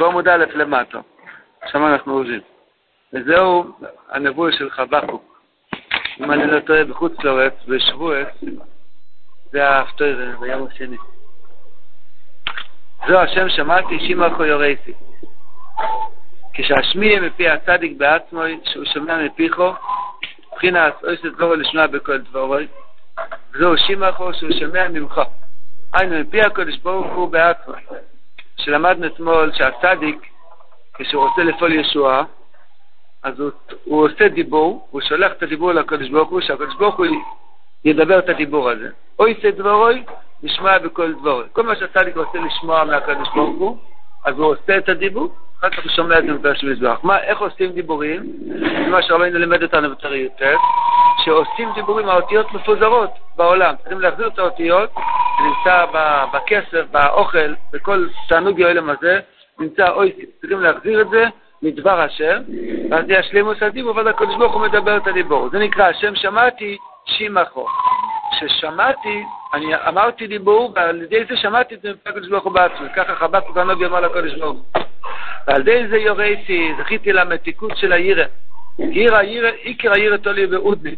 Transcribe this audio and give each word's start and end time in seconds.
בעמוד 0.00 0.28
א' 0.28 0.44
למטה, 0.54 1.00
שם 1.72 1.86
אנחנו 1.86 2.12
עוזבים. 2.12 2.40
וזהו 3.12 3.64
הנבוא 4.08 4.50
של 4.50 4.70
חבקוק. 4.70 5.40
אם 6.20 6.32
אני 6.32 6.46
לא 6.46 6.60
טועה 6.60 6.84
בחוץ 6.84 7.12
לארץ, 7.24 7.52
בשבועס, 7.68 8.28
זה 9.52 9.68
האפטוירה, 9.68 10.36
ביום 10.40 10.66
השני. 10.66 10.96
זו 13.08 13.18
השם 13.18 13.48
שמעתי, 13.48 13.98
שימחו 14.00 14.44
יורייסי. 14.44 14.92
כשהשמיע 16.54 17.20
מפי 17.20 17.48
הצדיק 17.48 17.92
בעצמו, 17.96 18.42
שהוא 18.64 18.84
שומע 18.84 19.24
מפיכו, 19.24 19.72
מבחינת 20.52 20.94
אויסת 21.04 21.24
דברו 21.24 21.54
לשמוע 21.54 21.86
בכל 21.86 22.18
דברו, 22.18 22.56
זהו 23.58 23.78
שימחו 23.78 24.34
שהוא 24.34 24.50
שומע 24.60 24.88
ממך. 24.88 25.20
היינו, 25.94 26.18
מפי 26.18 26.40
הקודש 26.40 26.76
ברוך 26.76 27.12
הוא 27.12 27.28
בעצמו. 27.28 27.74
שלמדנו 28.64 29.06
אתמול 29.06 29.52
שהצדיק, 29.52 30.26
כשהוא 30.94 31.28
רוצה 31.28 31.42
לפעול 31.42 31.72
ישועה, 31.72 32.22
אז 33.22 33.40
הוא, 33.40 33.50
הוא 33.84 34.04
עושה 34.04 34.28
דיבור, 34.28 34.88
הוא 34.90 35.00
שולח 35.00 35.32
את 35.32 35.42
הדיבור 35.42 35.72
לקדוש 35.72 36.08
ברוך 36.08 36.30
הוא, 36.30 36.40
שהקדוש 36.40 36.74
ברוך 36.76 36.96
הוא 36.96 37.06
ידבר 37.84 38.18
את 38.18 38.28
הדיבור 38.28 38.70
הזה. 38.70 38.88
או 39.18 39.28
יצא 39.28 39.50
דבורוי, 39.50 40.04
נשמע 40.42 40.78
בכל 40.78 41.12
דבורוי. 41.12 41.44
כל 41.52 41.62
מה 41.62 41.76
שהצדיק 41.76 42.16
רוצה 42.16 42.38
לשמוע 42.38 42.84
מהקדוש 42.84 43.28
ברוך 43.34 43.58
הוא, 43.58 43.78
אז 44.24 44.38
הוא 44.38 44.46
עושה 44.46 44.78
את 44.78 44.88
הדיבור, 44.88 45.34
אחר 45.60 45.70
כך 45.70 45.84
הוא 45.84 45.92
שומע 45.92 46.18
את 46.18 46.24
זה 46.24 46.32
מפרש 46.32 46.64
מזבח. 46.64 46.98
מה, 47.02 47.18
איך 47.18 47.38
עושים 47.38 47.72
דיבורים? 47.72 48.22
זה 48.58 48.90
מה 48.90 49.02
שרבינו 49.02 49.38
לימד 49.38 49.62
אותנו 49.62 49.90
בתרי 49.90 50.18
י"ט, 50.18 50.42
שעושים 51.24 51.68
דיבורים, 51.74 52.08
האותיות 52.08 52.52
מפוזרות 52.52 53.10
בעולם. 53.36 53.74
צריכים 53.76 54.00
להחזיר 54.00 54.28
את 54.28 54.38
האותיות, 54.38 54.90
זה 54.94 55.44
נמצא 55.44 55.84
בכסף, 56.32 56.84
באוכל, 56.90 57.54
בכל 57.72 58.06
תענוג 58.28 58.58
יועלם 58.58 58.90
הזה, 58.90 59.20
נמצא 59.58 59.88
אוי, 59.88 60.12
צריכים 60.40 60.60
להחזיר 60.60 61.00
את 61.00 61.10
זה 61.10 61.24
מדבר 61.62 62.00
השם, 62.00 62.42
ואז 62.90 63.04
ישלימו 63.08 63.52
את 63.52 63.62
הדיבור, 63.62 63.96
ואז 63.96 64.06
הקדוש 64.06 64.36
ברוך 64.36 64.54
הוא 64.54 64.62
מדבר 64.62 64.96
את 64.96 65.06
הדיבור. 65.06 65.48
זה 65.52 65.58
נקרא, 65.58 65.84
השם 65.84 66.14
שמעתי, 66.14 66.78
שימחו. 67.06 67.66
כששמעתי, 68.32 69.22
אני 69.54 69.74
אמרתי 69.88 70.26
דיבור, 70.26 70.72
ועל 70.74 71.02
ידי 71.02 71.24
זה 71.28 71.36
שמעתי 71.36 71.74
את 71.74 71.82
זה 71.82 71.90
מפי 71.90 72.08
הקדוש 72.08 72.28
ברוך 72.28 72.44
הוא 72.44 72.52
בעצמי. 72.52 72.88
ככה 72.96 73.14
חבקוק 73.14 73.56
הנביא 73.56 73.86
אמר 73.86 74.00
לקדוש 74.00 74.34
ברוך 74.34 74.58
הוא. 74.74 74.89
ועל 75.46 75.60
ידי 75.60 75.88
זה 75.88 75.96
יורייתי, 75.96 76.72
זכיתי 76.78 77.12
למתיקות 77.12 77.76
של 77.76 77.92
הירא. 77.92 78.24
עיר 78.78 79.16
הירא, 79.16 79.50
עיקר 79.62 79.92
הירא 79.92 80.16
תולי 80.16 80.46
באודני. 80.46 80.94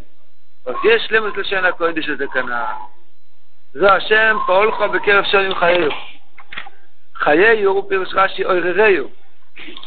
אז 0.67 0.75
יש 0.85 1.03
שלמות 1.03 1.37
לשן 1.37 1.65
הקודש 1.65 2.09
הזה 2.09 2.25
כנא. 2.27 2.65
זו 3.75 3.89
השם 3.89 4.37
פועלך 4.47 4.81
בקרב 4.81 5.25
שונים 5.25 5.55
חייו. 5.55 5.91
חיי 7.15 7.63
הוא 7.63 7.89
פירוש 7.89 8.09
רש"י 8.15 8.45
אוירריו. 8.45 9.05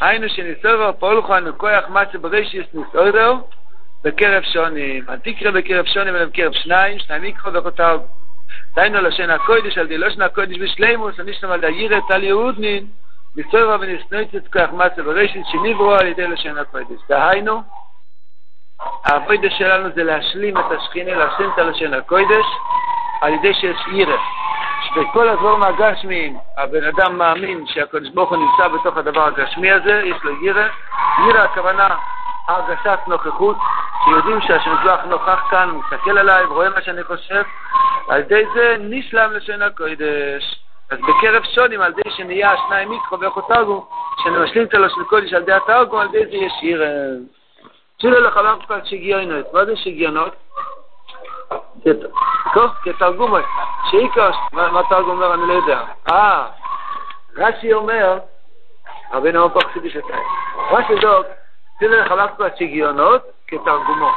היינו 0.00 0.28
שניסורו 0.28 0.98
פועלך 0.98 1.30
מכוח 1.30 1.84
מצה 1.88 2.18
בראשיס 2.18 2.66
ניסורו 2.74 3.48
בקרב 4.04 4.42
שונים. 4.42 5.04
תקרא 5.22 5.50
בקרב 5.50 5.86
שונים 5.86 6.16
אלא 6.16 6.24
בקרב 6.24 6.52
שניים, 6.52 6.98
שניים 6.98 7.24
יקחו 7.24 7.52
וכותב. 7.52 7.98
דיינו 8.74 9.00
לשן 9.00 9.30
הקודש 9.30 9.78
על 9.78 9.86
די 9.86 9.98
לשן 9.98 10.22
הקודש 10.22 10.58
בשלימוס, 10.58 11.20
הנשלם 11.20 11.50
על 11.50 11.64
היראת 11.64 12.10
על 12.10 12.24
יהודנין. 12.24 12.86
ניסורו 13.36 13.80
וניסנויצת 13.80 14.52
כוח 14.52 14.70
מצה 14.72 15.02
בראשיס 15.02 15.46
שנברו 15.46 15.92
על 15.92 16.06
ידי 16.06 16.26
לשן 16.26 16.58
הקודש. 16.58 17.00
דהיינו, 17.08 17.62
העבודה 19.04 19.50
שלנו 19.50 19.88
זה 19.94 20.04
להשלים 20.04 20.58
את 20.58 20.64
השכינה, 20.70 21.14
להשלים 21.14 21.50
את 21.54 21.58
הלשון 21.58 21.94
הקודש, 21.94 22.46
על 23.20 23.34
ידי 23.34 23.54
שיש 23.54 23.76
ירא. 23.92 24.16
שבכל 24.82 25.28
הדברים 25.28 25.62
הגשמיים 25.62 26.36
הבן 26.56 26.84
אדם 26.84 27.18
מאמין 27.18 27.66
שהקדוש 27.66 28.08
ברוך 28.08 28.30
הוא 28.30 28.38
נמצא 28.38 28.68
בתוך 28.68 28.96
הדבר 28.96 29.26
הגשמי 29.26 29.70
הזה, 29.70 30.02
יש 30.04 30.16
לו 30.22 30.44
ירא. 30.44 30.68
ירא 31.28 31.40
הכוונה 31.40 31.88
הרגשת 32.48 32.98
נוכחות, 33.06 33.56
שיודעים 34.04 34.40
שהשמזבח 34.40 35.00
נוכח 35.04 35.40
כאן, 35.50 35.70
מסתכל 35.70 36.18
עליי 36.18 36.44
ורואה 36.44 36.70
מה 36.70 36.82
שאני 36.82 37.04
חושב, 37.04 37.42
על 38.08 38.20
ידי 38.20 38.44
זה 38.54 38.76
נשלם 38.80 39.32
לשון 39.32 39.62
הקודש. 39.62 40.65
אז 40.90 40.98
בקרב 40.98 41.42
שונים, 41.54 41.80
על 41.80 41.92
ידי 41.92 42.10
שנהיה 42.10 42.52
השניים 42.52 42.90
מיקרו 42.90 43.20
ואיכו 43.20 43.40
תרגו, 43.40 43.86
שנמשלים 44.22 44.66
את 44.66 44.74
הלשון 44.74 45.02
הקודש 45.02 45.32
על 45.32 45.42
ידי 45.42 45.52
התרגו, 45.52 46.00
על 46.00 46.14
ידי 46.14 46.26
זה 46.30 46.36
יש 46.36 46.52
ירא. 46.62 46.86
תשאילו 47.98 48.20
לך 48.20 48.36
מה 48.36 48.56
כבר 48.66 48.84
שגיונות, 48.84 49.52
מה 49.52 49.64
זה 49.64 49.76
שגיונות? 49.76 50.34
טוב, 52.54 52.70
כתרגום, 52.82 53.34
שאיקוש, 53.90 54.36
מה 54.52 54.80
תרגום 54.88 55.10
אומר 55.10 55.34
אני 55.34 55.46
לא 55.46 55.52
יודע. 55.52 55.82
אה, 56.10 56.46
רש"י 57.36 57.72
אומר, 57.72 58.18
רבינו 59.12 59.44
אמר 59.44 59.54
פה 59.54 59.60
חסידי 59.68 59.90
שתיים. 59.90 60.24
רש"י 60.70 60.94
דוק, 61.00 61.26
תשאילו 61.76 61.96
לך 61.96 62.12
מה 62.12 62.28
כבר 62.28 62.46
שגיונות 62.56 63.22
כתרגומו. 63.46 64.10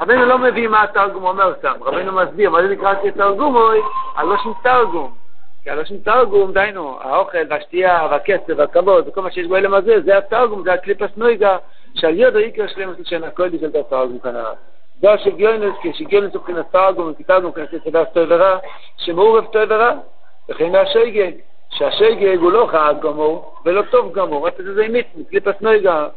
רבינו 0.00 0.24
לא 0.24 0.38
מביא 0.38 0.68
מה 0.68 0.82
התרגום 0.82 1.24
אומר 1.24 1.52
שם, 1.62 1.72
רבינו 1.80 2.12
מסביר, 2.12 2.50
מה 2.50 2.62
זה 2.62 2.68
נקרא 2.68 2.94
כתרגומו? 3.02 3.68
הלושן 4.16 4.50
תרגום. 4.62 5.21
כי 5.64 5.70
הלושן 5.70 5.98
תרגום, 5.98 6.52
דהיינו, 6.52 6.98
האוכל 7.00 7.38
והשתייה 7.50 8.06
והכסף 8.10 8.52
והכבוד 8.56 9.08
וכל 9.08 9.22
מה 9.22 9.30
שיש 9.30 9.46
בו 9.46 9.56
אלם 9.56 9.74
הזה, 9.74 10.00
זה 10.00 10.18
התרגום, 10.18 10.62
זה 10.64 10.72
הקליפס 10.72 11.10
נויגה. 11.16 11.58
שעל 11.94 12.20
ידו 12.20 12.38
עיקר 12.38 12.66
שלמות 12.66 12.98
לשן 12.98 13.24
הקודש 13.24 13.62
על 13.62 13.70
דה 13.70 13.82
תרגום 13.82 14.18
כנראה. 14.18 14.52
זה 15.00 15.12
השגיונס, 15.12 15.74
כי 15.82 15.92
שגיונס 15.92 16.34
הוא 16.34 16.40
מבחינת 16.40 16.66
תרגום, 16.72 17.10
וכי 17.10 17.24
תרגום 17.24 17.48
מבחינת 17.48 17.72
יסודה 17.72 18.04
טוב 18.04 18.26
ורע, 18.30 18.58
שמעורב 18.96 19.44
טוב 19.44 19.62
ורע, 19.68 19.92
וכן 20.48 20.74
השגג, 20.74 21.32
שהשגג 21.70 22.38
הוא 22.38 22.52
לא 22.52 22.68
חד 22.70 22.94
גמור, 23.02 23.54
ולא 23.64 23.82
טוב 23.90 24.12
גמור, 24.12 24.46
רק 24.46 24.54
זה 24.74 24.88
מיץ, 24.88 25.06
מקליפס 25.16 25.60
נויגה, 25.60 26.08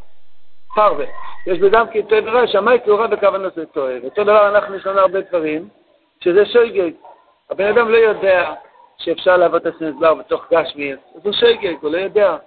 פרווה. 0.76 1.06
יש 1.48 1.60
בדם 1.60 1.86
כי 1.92 2.04
טוב 2.04 2.20
ורע, 2.26 2.48
שהמי 2.48 2.80
תאורה 2.80 3.08
בכוונות 3.08 3.56
זה 3.56 3.66
טוב. 3.66 3.90
אותו 4.04 4.24
דבר 4.24 4.48
אנחנו 4.50 4.76
יש 4.76 4.86
הרבה 4.86 5.22
דברים, 5.22 5.68
שזה 6.20 6.46
שגג. 6.46 6.92
הבן 7.50 7.68
אדם 7.68 7.90
לא 7.90 7.98
יודע 7.98 8.54
שאפשר 8.98 9.38
לעבוד 9.38 9.68
את 9.68 9.76
הסנסבר 9.76 10.14
בתוך 10.14 10.46
גשמי, 10.54 10.94
אז 10.94 11.22
הוא 11.24 11.34
שגג, 11.34 11.76
הוא 11.82 11.92
לא 11.92 11.98
יודע. 11.98 12.38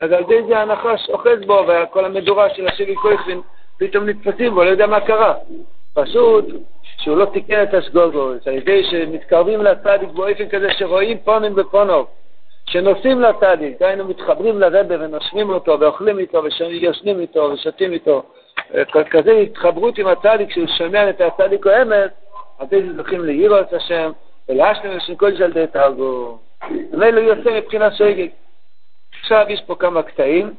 אז 0.00 0.12
על 0.12 0.20
ידי 0.22 0.42
זה 0.48 0.58
הנחש 0.58 1.10
אוחז 1.10 1.40
בו, 1.46 1.64
וכל 1.68 2.04
המדורה 2.04 2.54
של 2.54 2.68
השבי 2.68 2.96
כויכלין 2.96 3.40
פתאום 3.78 4.08
נתפסים 4.08 4.54
בו, 4.54 4.64
לא 4.64 4.70
יודע 4.70 4.86
מה 4.86 5.00
קרה. 5.00 5.34
פשוט 5.94 6.44
שהוא 6.82 7.16
לא 7.16 7.24
תיקן 7.24 7.62
את 7.62 7.74
הסגוגוס, 7.74 8.46
על 8.48 8.54
ידי 8.54 8.84
שמתקרבים 8.84 9.62
לצדיק 9.62 10.08
באופן 10.10 10.48
כזה 10.48 10.68
שרואים 10.78 11.18
פונים 11.18 11.54
בפונו, 11.54 12.06
שנוסעים 12.66 13.20
לצדיק, 13.20 13.80
דהיינו 13.80 14.04
מתחברים 14.04 14.60
לרבה 14.60 14.94
ונושמים 15.00 15.50
אותו, 15.50 15.80
ואוכלים 15.80 16.18
איתו, 16.18 16.42
וישנים 16.44 17.20
איתו, 17.20 17.50
ושתים 17.54 17.92
איתו, 17.92 18.22
כזה 19.10 19.32
התחברות 19.32 19.98
עם 19.98 20.06
הצדיק, 20.06 20.50
שהוא 20.50 20.66
שומע 20.78 21.10
את 21.10 21.20
הצדיק 21.20 21.66
או 21.66 21.82
אמת, 21.82 22.10
אז 22.58 22.68
זה 22.70 22.80
זוכים 22.96 23.24
לירוס 23.24 23.72
השם, 23.72 24.12
ולהשלם 24.48 24.96
לשם 24.96 25.14
קודש 25.14 25.40
על 25.40 25.52
די 25.52 25.66
תרגום. 25.66 26.38
ומילא 26.92 27.20
יוצא 27.20 27.50
מבחינת 27.50 27.92
שגג. 27.94 28.28
עכשיו 29.20 29.46
יש 29.48 29.62
פה 29.66 29.74
כמה 29.74 30.02
קטעים, 30.02 30.54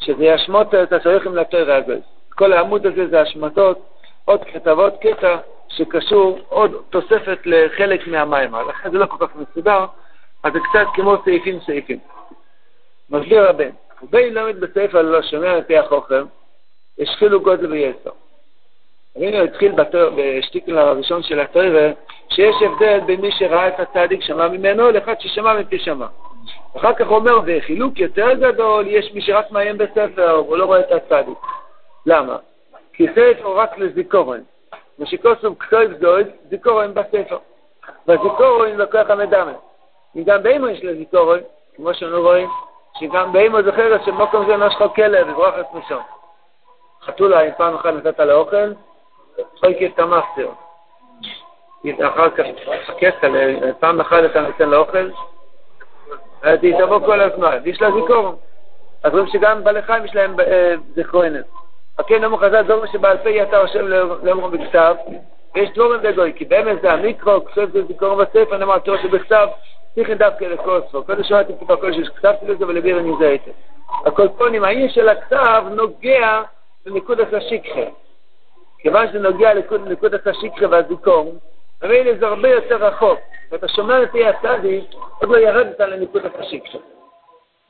שזה 0.00 0.24
ישמות 0.24 0.74
את 0.74 0.92
השייכים 0.92 1.36
לתוירה 1.36 1.76
הזאת. 1.76 2.02
כל 2.34 2.52
העמוד 2.52 2.86
הזה 2.86 3.08
זה 3.08 3.20
השמטות, 3.20 3.78
עוד 4.24 4.44
כתבות 4.44 4.94
קטע 5.00 5.36
שקשור 5.68 6.38
עוד 6.48 6.82
תוספת 6.90 7.38
לחלק 7.44 8.06
מהמים. 8.06 8.54
לכן 8.68 8.90
זה 8.90 8.98
לא 8.98 9.06
כל 9.06 9.26
כך 9.26 9.36
מסודר, 9.36 9.84
אז 10.42 10.52
זה 10.52 10.58
קצת 10.70 10.86
כמו 10.94 11.16
סעיפים 11.24 11.60
סעיפים. 11.66 11.98
מסביר 13.10 13.48
הבן, 13.48 13.70
בין 14.10 14.34
למד 14.34 14.60
בספר 14.60 15.02
לא 15.02 15.22
שומע 15.22 15.58
מפי 15.58 15.78
החוכם, 15.78 16.24
יש 16.98 17.08
חילוק 17.18 17.42
גודל 17.42 17.72
ויסר. 17.72 18.10
רבינו 19.16 19.44
התחיל 19.44 19.72
בשטיקל 20.16 20.78
הראשון 20.78 21.22
של 21.22 21.40
התוירה, 21.40 21.90
שיש 22.28 22.62
הבדל 22.62 23.00
בין 23.06 23.20
מי 23.20 23.32
שראה 23.32 23.68
את 23.68 23.80
הצדיק 23.80 24.22
שמע 24.22 24.48
ממנו 24.48 24.90
לאחד 24.90 25.20
ששמע 25.20 25.54
מפי 25.54 25.78
שמע. 25.78 26.06
אחר 26.76 26.94
כך 26.94 27.06
הוא 27.06 27.16
אומר, 27.16 27.40
וחילוק 27.46 27.98
יותר 27.98 28.32
גדול, 28.32 28.86
יש 28.86 29.12
מי 29.14 29.20
שרק 29.20 29.50
מעיין 29.50 29.78
בספר, 29.78 30.30
הוא 30.30 30.56
לא 30.56 30.64
רואה 30.64 30.80
את 30.80 30.92
הצדיק. 30.92 31.38
למה? 32.06 32.36
כי 32.92 33.06
ספר 33.08 33.56
רק 33.56 33.78
לזיכורן. 33.78 34.40
ושכוסום 34.98 35.54
כתוב 35.54 35.92
דוד, 35.92 36.26
זיכורן 36.50 36.94
בספר. 36.94 37.38
והזיכורן 38.06 38.76
לוקח 38.76 39.04
המדמה. 39.08 39.52
אם 40.16 40.22
גם 40.22 40.42
באימו 40.42 40.68
יש 40.68 40.84
לו 40.84 40.94
זיכורן, 40.94 41.40
כמו 41.76 41.94
שאנו 41.94 42.22
רואים, 42.22 42.48
שגם 42.98 43.32
באימו 43.32 43.62
זוכרת 43.62 44.04
שמקום 44.04 44.46
זה 44.46 44.56
נשכו 44.56 44.94
כלב, 44.94 45.28
יברוח 45.28 45.54
את 45.60 45.66
משום. 45.74 46.02
חתולה, 47.02 47.40
אם 47.40 47.50
פעם 47.56 47.74
אחת 47.74 47.94
נתת 47.94 48.20
לאוכל, 48.20 48.72
חויקי 49.60 49.86
את 49.86 49.98
המאסטר. 49.98 50.48
אחר 52.02 52.30
כך, 52.30 52.44
חכסת, 52.86 53.28
פעם 53.80 54.00
אחת 54.00 54.24
אתה 54.24 54.40
נותן 54.40 54.68
לאוכל, 54.68 55.10
אז 56.42 56.58
היא 56.62 56.74
תבוא 56.78 56.98
כל 56.98 57.20
הזמן, 57.20 57.58
ויש 57.64 57.82
לה 57.82 57.90
זיכרון. 57.92 58.36
אז 59.02 59.12
רואים 59.12 59.26
שגם 59.26 59.64
בעלי 59.64 59.82
חיים 59.82 60.04
יש 60.04 60.14
להם 60.14 60.36
זיכרונת. 60.94 61.44
הכן 61.98 62.24
אמרו 62.24 62.38
חז"ל 62.38 62.62
דומה 62.62 62.86
שבעל 62.86 63.16
פה 63.16 63.30
יתה 63.30 63.56
יושב 63.56 63.86
לאמרו 64.22 64.48
בכתב, 64.48 64.94
ויש 65.54 65.70
דבורים 65.70 66.02
בגוי, 66.02 66.32
כי 66.36 66.44
באמת 66.44 66.82
זה 66.82 66.92
המיקרו, 66.92 67.44
כסף 67.44 67.72
זה 67.72 67.84
זיכרון 67.84 68.18
בספר, 68.18 68.56
נאמר 68.56 68.78
תורה 68.78 68.98
שבכתב, 69.02 69.46
צריכים 69.94 70.18
דווקא 70.18 70.44
לקוספו. 70.44 71.04
קודם 71.04 71.22
שמעתי 71.22 71.52
טיפה 71.52 71.76
קודש 71.76 71.96
שכתבתי 71.96 72.46
לזה 72.46 72.66
ולביר 72.66 72.98
אני 72.98 73.12
זה 73.18 73.28
הייתי. 73.28 73.50
הקולפונים, 74.06 74.64
העניין 74.64 74.88
של 74.88 75.08
הכתב 75.08 75.64
נוגע 75.70 76.42
לנקודת 76.86 77.32
השיקחה. 77.32 77.80
כיוון 78.78 79.08
שזה 79.08 79.18
נוגע 79.18 79.54
לנקודת 79.54 80.26
השיקחה 80.26 80.66
והזיכרון, 80.70 81.38
ממילא 81.82 82.18
זה 82.18 82.26
הרבה 82.26 82.48
יותר 82.48 82.76
רחוק. 82.76 83.18
ואתה 83.50 83.68
שומע 83.68 83.98
לפי 83.98 84.26
הצדיק, 84.26 84.84
עוד 85.20 85.30
לא 85.30 85.38
ירדת 85.38 85.80
לנקודת 85.80 86.38
השיקחה. 86.38 86.78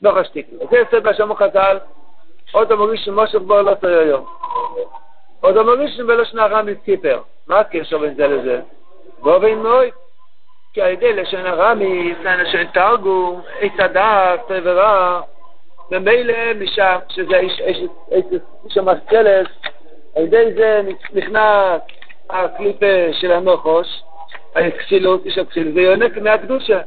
לא 0.02 0.12
חשתי. 0.20 0.42
זה 0.70 0.76
יוצא 0.76 1.00
בשמו 1.00 1.34
חז"ל, 1.34 1.78
עוד 2.52 2.72
המוריש 2.72 3.08
משה 3.08 3.38
בור 3.38 3.60
לא 3.60 3.74
תראה 3.74 4.00
היום. 4.00 4.26
עוד 5.40 5.56
המוריש 5.56 6.00
בלשון 6.00 6.38
הרמי 6.40 6.74
קיפר. 6.76 7.20
מה 7.46 7.58
הקשר 7.60 7.98
בין 7.98 8.14
זה 8.14 8.26
לזה? 8.26 8.60
באופן 9.22 9.54
מאוד. 9.54 9.88
כי 10.72 10.82
על 10.82 10.90
ידי 10.90 11.12
לשון 11.12 11.46
הרמי, 11.46 12.14
לשון 12.24 12.66
תרגום, 12.74 13.42
עץ 13.60 13.72
הדעת, 13.78 14.50
ורע, 14.62 15.20
ומילא 15.90 16.34
משם, 16.60 16.98
שזה 17.08 17.36
איש 17.36 18.76
המשכלת, 18.76 19.46
על 20.16 20.22
ידי 20.22 20.54
זה 20.54 20.80
נכנס 21.12 21.80
הקליפה 22.30 23.12
של 23.12 23.32
הנוחוש, 23.32 24.02
הכסילות, 24.54 25.24
איש 25.24 25.38
הכסילות, 25.38 25.74
ויונק 25.74 26.18
מהקדושה. 26.18 26.80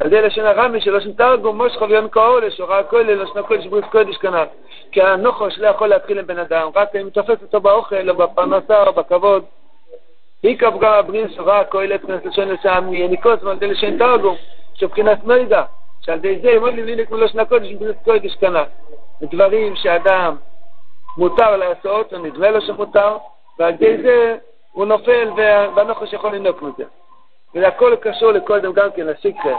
על 0.00 0.06
ידי 0.06 0.22
לשון 0.22 0.46
הרמי 0.46 0.80
של 0.80 0.96
לשון 0.96 1.12
תרגום, 1.12 1.56
מושך 1.56 1.82
אביון 1.82 2.08
כאולש, 2.08 2.60
הוראה 2.60 2.82
כולל, 2.82 3.22
לשון 3.22 3.38
הקודש, 3.38 3.66
בריס 3.66 3.84
קודש 3.90 4.16
כנ"ל. 4.16 4.44
כי 4.92 5.02
הנוחוש 5.02 5.58
לא 5.58 5.66
יכול 5.66 5.88
להתחיל 5.88 6.18
עם 6.18 6.26
בן 6.26 6.38
אדם, 6.38 6.70
רק 6.74 6.96
אם 6.96 7.10
תופס 7.10 7.42
אותו 7.42 7.60
באוכל, 7.60 8.10
או 8.10 8.14
בפרנסה, 8.14 8.82
או 8.82 8.92
בכבוד. 8.92 9.44
איקה 10.44 10.70
פגר 10.70 10.94
הבריס, 10.94 11.38
הוראה 11.38 11.64
כולל, 11.64 11.98
כנסת 11.98 12.26
לשון 12.26 12.48
לשם, 12.48 12.88
יניקוס, 12.92 13.42
ועל 13.42 13.56
ידי 13.56 13.66
לשון 13.66 13.98
תרגום, 13.98 14.36
שבחינת 14.74 15.24
מידע, 15.24 15.62
שעל 16.00 16.18
ידי 16.18 16.38
זה, 16.42 16.56
אמרו 16.56 16.66
לי 16.66 16.96
לי 16.96 17.06
כמו 17.06 17.16
לשון 17.16 17.40
הקודש, 17.40 17.72
בריס 17.72 17.96
קודש 18.04 18.34
כנ"ל. 18.34 18.64
דברים 19.22 19.76
שאדם 19.76 20.36
מותר 21.16 21.56
לעשות, 21.56 22.12
או 22.12 22.18
נדמה 22.18 22.50
לו 22.50 22.60
שמותר, 22.60 23.16
ועל 23.58 23.74
ידי 23.74 24.02
זה 24.02 24.36
הוא 24.72 24.86
נופל, 24.86 25.30
והנוחוש 25.74 26.12
יכול 26.12 26.34
לנוק 26.34 26.62
מזה. 26.62 26.84
וזה 27.54 27.68
הכל 27.68 27.96
קשור 28.00 28.32
לקודם 28.32 28.72
גם 28.72 28.90
כן, 28.96 29.06
לשיקחה. 29.06 29.56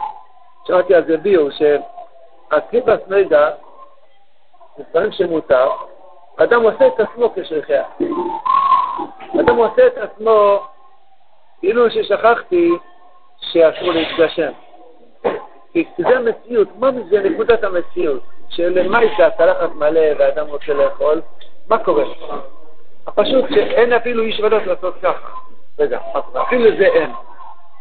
שמעתי 0.68 0.96
על 0.96 1.06
זה 1.06 1.18
ביור, 1.18 1.50
שהקליפס 1.50 3.08
מידע, 3.08 3.50
זה 4.78 4.84
דברים 4.90 5.12
שמותר, 5.12 5.70
אדם 6.38 6.62
עושה 6.62 6.88
את 6.88 7.00
עצמו 7.00 7.34
כשליחיה. 7.36 7.84
אדם 9.40 9.56
עושה 9.56 9.88
את 9.88 9.98
עצמו 9.98 10.60
כאילו 11.60 11.90
ששכחתי 11.90 12.72
שאסור 13.40 13.92
להתגשם. 13.92 14.52
כי 15.74 15.86
זה 15.98 16.18
המציאות, 16.18 16.68
מה 16.76 16.90
זה 17.10 17.20
נקודת 17.20 17.64
המציאות? 17.64 18.22
שלמעשה 18.50 19.28
הצלחת 19.28 19.76
מלא 19.76 20.02
ואדם 20.18 20.48
רוצה 20.48 20.74
לאכול, 20.74 21.22
מה 21.70 21.84
קורה? 21.84 22.04
פשוט 23.06 23.46
שאין 23.50 23.94
אפילו 23.94 24.24
איש 24.24 24.40
ודות 24.40 24.66
לעשות 24.66 24.96
ככה. 25.02 25.28
רגע, 25.80 26.00
אפילו 26.42 26.78
זה 26.78 26.86
אין. 26.86 27.12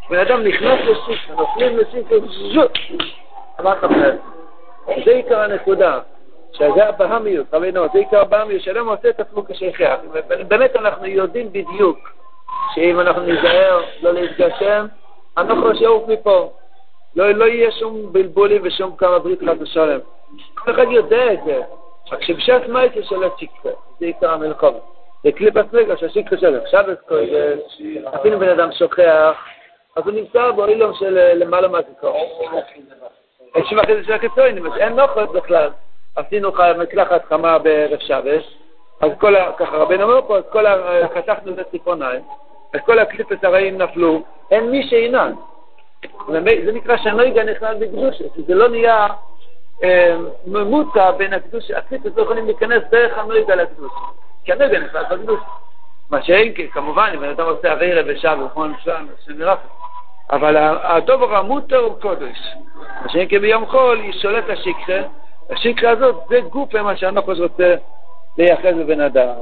בן 0.09 0.19
אדם 0.19 0.43
נכנס 0.43 0.79
לשיק, 0.85 1.29
נופלים 1.29 1.77
לשיק, 1.77 2.07
זוט, 2.53 2.71
אמרת 3.59 3.83
מנהל. 3.83 4.17
זה 5.05 5.11
עיקר 5.11 5.39
הנקודה, 5.39 5.99
שזה 6.53 6.85
הבהמיות, 6.89 7.53
רבינו, 7.53 7.85
זה 7.93 7.99
עיקר 7.99 8.21
הבהמיות, 8.21 8.61
שאדם 8.61 8.87
עושה 8.87 9.09
את 9.09 9.19
עצמו 9.19 9.45
כשייכח. 9.45 9.95
באמת 10.47 10.75
אנחנו 10.75 11.05
יודעים 11.05 11.49
בדיוק 11.53 11.99
שאם 12.75 12.99
אנחנו 12.99 13.21
ניזהר 13.21 13.81
לא 14.01 14.13
להתגשם, 14.13 14.85
אנחנו 15.37 15.71
נשאוף 15.71 16.07
מפה. 16.07 16.51
לא, 17.15 17.31
לא 17.31 17.45
יהיה 17.45 17.71
שום 17.71 18.13
בלבולים 18.13 18.61
ושום 18.63 18.95
כמה 18.97 19.19
ברית 19.19 19.39
חד 19.39 19.61
ושלם. 19.61 19.99
כל 20.55 20.71
אחד 20.71 20.85
יודע 20.91 21.33
את 21.33 21.39
זה, 21.45 21.61
רק 22.11 22.23
שבשעת 22.23 22.67
מייטה 22.67 23.03
של 23.03 23.23
השיקחה, 23.23 23.69
זה 23.99 24.05
עיקר 24.05 24.33
המלחמה. 24.33 24.77
זה 25.23 25.31
קליפת 25.31 25.65
רגע 25.73 25.97
שהשיקחה 25.97 26.37
שלו, 26.37 26.59
שבת 26.71 26.99
קודש, 27.07 27.81
אפילו 28.15 28.39
בן 28.39 28.49
אדם 28.49 28.71
שוכח, 28.71 29.35
אז 29.95 30.03
הוא 30.05 30.13
נמצא 30.13 30.51
באילום 30.51 30.93
של 30.93 31.17
אה, 31.17 31.33
למעלה 31.33 31.67
מהזיכרון. 31.67 32.27
אין 33.55 33.79
אחרי 33.79 33.95
זה 33.95 34.03
של 34.03 34.13
הקיצונים, 34.13 34.65
אז 34.65 34.77
אין 34.77 34.93
נוחות 34.93 35.33
בכלל. 35.33 35.69
עשינו 36.15 36.51
מקלחת 36.77 37.25
חמה 37.25 37.59
בערב 37.59 37.99
שבת, 37.99 38.43
אז 39.01 39.11
כל 39.19 39.35
ה... 39.35 39.51
ככה 39.57 39.77
רבנו 39.77 40.03
אומר 40.03 40.21
פה, 40.27 40.37
אז 40.37 40.43
כל 40.51 40.65
ה... 40.65 40.73
אה, 40.73 41.07
חתכנו 41.07 41.53
את 41.53 41.59
הציפורניים, 41.59 42.21
אז 42.73 42.79
כל 42.85 42.99
הקליפת 42.99 43.43
הרעים 43.43 43.77
נפלו, 43.77 44.21
אין 44.51 44.71
מי 44.71 44.87
שינן. 44.89 45.33
זה 46.65 46.71
נקרא 46.73 46.97
שהנויגה 46.97 47.43
נכלל 47.43 47.75
בקדושה, 47.79 48.23
זה 48.47 48.53
לא 48.53 48.69
נהיה 48.69 49.07
אה, 49.83 50.17
ממוצע 50.45 51.11
בין 51.11 51.33
הקדושה, 51.33 51.77
הקליפת 51.77 52.17
לא 52.17 52.21
יכולים 52.21 52.45
להיכנס 52.45 52.83
דרך 52.91 53.17
הנויגה 53.17 53.55
לקדושה, 53.55 53.95
כי 54.43 54.53
הנויגה 54.53 54.79
נכלל 54.79 55.03
בקדושה. 55.03 55.43
מה 56.09 56.23
שאין, 56.23 56.53
כמובן, 56.71 57.11
אם 57.13 57.31
אתה 57.31 57.43
עושה 57.43 57.73
אבירה 57.73 58.01
ושבת, 58.07 58.51
כמו 58.53 58.65
נפלא, 58.65 58.95
שנראה 59.25 59.55
אבל 60.31 60.57
הדובר 60.83 61.35
המותר 61.35 61.77
הוא 61.77 62.01
קודש. 62.01 62.37
מה 63.01 63.09
שאין 63.09 63.27
כביום 63.29 63.65
חול, 63.65 63.99
היא 63.99 64.13
שולט 64.13 64.49
השקרה, 64.49 65.01
השקרה 65.49 65.91
הזאת 65.91 66.15
זה 66.29 66.39
גוף 66.39 66.75
מה 66.75 66.97
שהנוחש 66.97 67.39
רוצה 67.39 67.75
לייחד 68.37 68.77
בבן 68.77 69.01
אדם. 69.01 69.35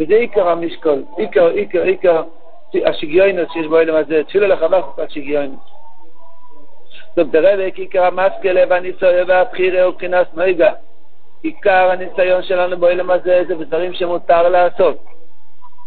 וזה 0.00 0.14
עיקר 0.14 0.48
המשקול, 0.48 1.04
עיקר, 1.16 1.46
עיקר, 1.46 1.82
עיקר 1.82 2.22
השגיונות 2.84 3.52
שיש 3.52 3.66
בו 3.66 3.78
אלם 3.78 3.94
הזה, 3.94 4.22
תפילו 4.24 4.46
לחבך 4.46 4.98
השגיונות. 4.98 5.60
טוב, 7.14 7.32
תראה 7.32 7.56
בעיקר 7.56 8.04
המסקלה 8.04 8.62
והניסוי 8.70 9.22
והבחירה 9.22 9.92
כנס 9.98 10.26
נויגה. 10.34 10.72
עיקר 11.42 11.90
הניסיון 11.90 12.42
שלנו 12.42 12.76
באילם 12.76 13.10
הזה 13.10 13.42
זה 13.48 13.54
בדברים 13.54 13.94
שמותר 13.94 14.48
לעשות. 14.48 15.04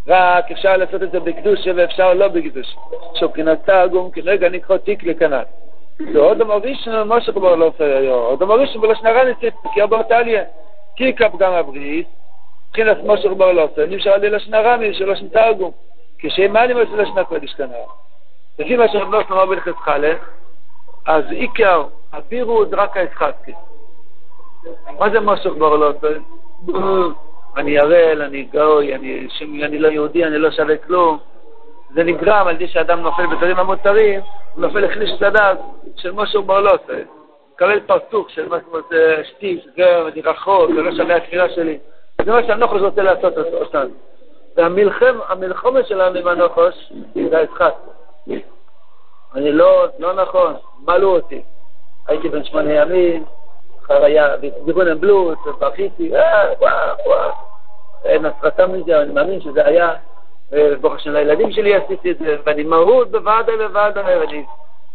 רק 0.08 0.52
אפשר 0.52 0.78
לעשות 0.78 1.04
את 1.04 1.12
זה 1.12 1.20
בקדוש 1.20 1.68
ואפשר 1.76 2.14
לא 2.14 2.28
בקדוש. 2.28 2.76
שוקינת 3.20 3.66
תרגום, 3.66 4.12
כרגע 4.12 4.50
נקרא 4.50 4.78
תיק 4.78 5.04
לכנל. 5.04 5.44
ועוד 6.14 6.42
המורישן 6.42 7.04
משה 7.06 7.32
כבר 7.32 7.56
לא 7.56 7.66
עושה 7.66 7.98
היום. 7.98 8.20
עוד 8.20 8.42
המורישן 8.42 8.82
בלשון 8.82 9.06
הרע 9.06 9.24
ניסית, 9.24 9.54
כי 9.74 9.82
הרבה 9.82 10.04
תליה. 10.04 10.44
כי 10.96 11.14
כפגם 11.14 11.54
הבריס, 11.54 12.06
מבחינת 12.70 12.98
משה 13.04 13.30
כבר 13.30 13.52
לא 13.52 13.62
עושה. 13.64 13.86
נמשל 13.86 14.18
לי 14.18 14.30
לשון 14.30 14.54
הרע 14.54 14.78
של 14.94 15.12
לשון 15.12 15.28
תרגום. 15.28 15.72
כשמה 16.18 16.64
אני 16.64 16.74
מוצא 16.74 16.96
לשון 16.96 17.18
הקודש 17.18 17.54
כנראה. 17.54 17.86
לפי 18.60 18.76
מה 18.76 18.88
שרב 18.88 19.16
נוסף 19.16 19.32
אמר 19.32 19.46
בלכת 19.46 19.76
חלק, 19.76 20.18
אז 21.06 21.24
עיקר 21.30 21.84
הבירות 22.14 22.70
רק 22.72 22.98
היצחקי. 22.98 23.52
מה 25.00 25.10
זה 25.10 25.20
משה 25.20 25.50
כבר 25.50 25.76
לא? 25.76 25.92
אני 27.58 27.80
ערל, 27.80 28.22
אני 28.22 28.44
גוי, 28.44 28.96
אני, 28.96 29.80
לא 29.80 29.88
יהודי, 29.88 30.26
אני 30.26 30.38
לא 30.38 30.52
שווה 30.52 30.78
כלום. 30.78 31.18
זה 31.94 32.04
נגרם 32.04 32.48
על 32.48 32.56
ידי 32.56 32.68
שאדם 32.68 33.00
נופל 33.00 33.28
בדברים 33.28 33.60
המותרים, 33.60 34.22
הוא 34.54 34.62
נופל 34.62 34.80
לכלי 34.80 35.18
צדד 35.20 35.56
של 35.96 36.12
משהו 36.12 36.44
בעולות. 36.44 36.90
מקבל 37.56 37.80
פרצוף 37.80 38.30
של 38.30 38.50
משהו 38.50 38.80
שטיף, 39.24 39.60
גר, 39.78 40.08
אני 40.08 40.22
רחוק, 40.22 40.72
זה 40.76 40.82
לא 40.82 40.92
שווה 40.92 41.16
התפילה 41.16 41.50
שלי. 41.50 41.78
זה 42.26 42.32
מה 42.32 42.44
שהנוחש 42.44 42.82
רוצה 42.82 43.04
לעשות 43.04 43.34
אותנו. 43.38 43.90
והמלחמה 44.58 45.84
שלנו 45.84 46.20
עם 46.20 46.28
הנוחש 46.28 46.94
זה 47.30 47.38
היצחק. 47.38 47.74
אני 49.36 49.52
לא, 49.52 49.86
לא 50.00 50.14
נכון, 50.14 50.54
מלאו 50.88 51.16
אותי. 51.16 51.42
הייתי 52.08 52.30
בן 52.30 52.44
שמונה 52.44 52.74
ימים, 52.74 53.24
חוויה, 53.88 54.36
זיכרון 54.66 55.00
בלוט, 55.00 55.38
בכיתי, 55.60 56.16
אה, 56.16 56.54
וואו, 56.60 56.96
וואו. 57.06 57.32
נסרטה 58.20 58.68
מזה, 58.68 59.02
אני 59.02 59.14
מאמין 59.14 59.42
שזה 59.42 59.66
היה, 59.66 59.94
ברוך 60.82 60.94
השם 60.94 61.12
לילדים 61.12 61.52
שלי 61.52 61.76
עשיתי 61.76 62.12
את 62.12 62.18
זה, 62.20 62.38
ואני 62.46 62.64
מהות 62.64 63.12
בוודאי 63.12 63.56
ובוודאי, 63.56 64.18
ואני 64.18 64.46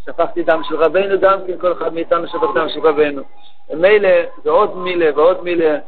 שפכתי 0.07 0.43
דם 0.43 0.61
של 0.69 0.77
רבנו 0.77 1.21
גם 1.21 1.39
כן, 1.47 1.59
כל 1.61 1.73
אחד 1.73 1.95
מאיתנו 1.95 2.27
שפך 2.27 2.49
דם 2.55 2.69
של 2.69 2.81
רבנו. 2.81 3.23
מילא, 3.75 4.09
זה 4.45 4.51
עוד 4.51 4.77
מילה 4.77 5.11
ועוד 5.17 5.45
מילה. 5.45 5.79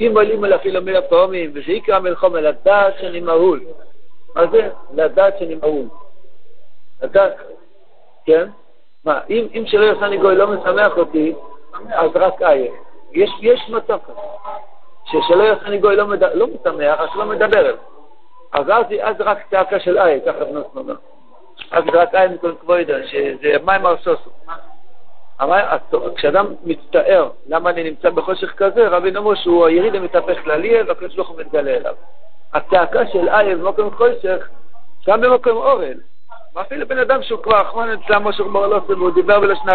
אם 0.00 0.12
עולים 0.14 0.44
על 0.44 0.54
אפילו 0.54 0.82
מילה 0.82 1.02
פעמים, 1.02 1.50
וזה 1.54 1.72
יקרא 1.72 1.98
מלחמה, 1.98 2.40
לדעת 2.40 2.94
שאני 3.00 3.20
מהול. 3.20 3.60
מה 4.36 4.46
זה? 4.46 4.68
לדעת 4.94 5.38
שאני 5.38 5.54
מהול. 5.54 5.84
לדעת, 7.02 7.32
כן? 8.24 8.48
מה, 9.04 9.20
אם, 9.30 9.46
אם 9.54 9.64
שלא 9.66 9.84
יעשה 9.84 10.06
לי 10.06 10.16
גוי 10.16 10.36
לא 10.36 10.46
משמח 10.46 10.96
אותי, 10.96 11.34
אז 11.90 12.10
רק 12.14 12.42
איה. 12.42 12.72
יש, 13.12 13.30
יש 13.40 13.70
מצב 13.70 13.98
כזה. 14.06 14.20
ששלא 15.04 15.42
יעשה 15.42 15.76
גוי 15.76 15.96
לא, 15.96 16.06
מד... 16.06 16.22
לא 16.24 16.46
משמח, 16.46 17.00
אז 17.00 17.08
לא 17.14 17.24
מדבר 17.24 17.60
אליו. 17.60 17.74
אז 18.52 18.66
אז 19.02 19.16
רק 19.20 19.38
צעקה 19.50 19.80
של 19.80 19.98
איה, 19.98 20.20
ככה 20.20 20.44
בנות 20.44 20.66
אומר. 20.76 20.94
אז 21.70 21.84
רק 21.92 22.14
איה 22.14 22.28
מכל 22.28 22.52
כבוידא, 22.60 23.06
שזה 23.06 23.56
מים 23.64 23.86
ארסוסו. 23.86 24.30
כשאדם 26.16 26.46
מצטער 26.64 27.30
למה 27.46 27.70
אני 27.70 27.84
נמצא 27.84 28.10
בחושך 28.10 28.54
כזה, 28.56 28.88
רבי 28.88 29.10
נאמר 29.10 29.34
שהוא 29.34 29.66
היריד 29.66 29.94
המתהפך 29.94 30.44
כללי, 30.44 30.82
והקדוש 30.82 31.16
ברוך 31.16 31.28
הוא 31.28 31.40
מתגלה 31.40 31.70
אליו. 31.70 31.94
הצעקה 32.54 33.06
של 33.06 33.28
איה 33.28 33.56
במקום 33.56 33.90
חושך, 33.90 34.48
גם 35.08 35.20
במקום 35.20 35.56
אורל, 35.56 35.94
ואפילו 36.54 36.88
בן 36.88 36.98
אדם 36.98 37.22
שהוא 37.22 37.42
כבר 37.42 37.62
אחרון 37.62 37.88
אצלם 37.90 38.28
משה 38.28 38.42
ברלוסם, 38.44 39.00
והוא 39.00 39.10
דיבר 39.10 39.40
בלשון 39.40 39.68